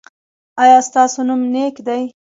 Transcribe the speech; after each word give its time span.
ایا 0.63 0.77
ستاسو 0.87 1.19
نوم 1.27 1.41
نیک 1.53 1.75
دی؟ 1.87 2.03